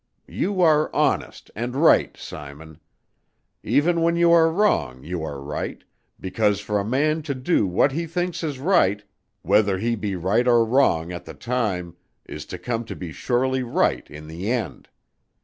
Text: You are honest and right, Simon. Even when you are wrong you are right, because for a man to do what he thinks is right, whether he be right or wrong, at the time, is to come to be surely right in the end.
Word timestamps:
You 0.33 0.61
are 0.61 0.89
honest 0.95 1.51
and 1.55 1.75
right, 1.75 2.17
Simon. 2.17 2.79
Even 3.61 4.01
when 4.01 4.15
you 4.15 4.31
are 4.31 4.51
wrong 4.51 5.03
you 5.03 5.21
are 5.23 5.39
right, 5.39 5.83
because 6.19 6.59
for 6.59 6.79
a 6.79 6.83
man 6.83 7.21
to 7.21 7.35
do 7.35 7.67
what 7.67 7.91
he 7.91 8.07
thinks 8.07 8.41
is 8.41 8.57
right, 8.57 9.03
whether 9.43 9.77
he 9.77 9.95
be 9.95 10.15
right 10.15 10.47
or 10.47 10.65
wrong, 10.65 11.11
at 11.13 11.25
the 11.25 11.35
time, 11.35 11.97
is 12.25 12.47
to 12.47 12.57
come 12.57 12.83
to 12.85 12.95
be 12.95 13.11
surely 13.11 13.61
right 13.61 14.09
in 14.09 14.25
the 14.25 14.49
end. 14.49 14.89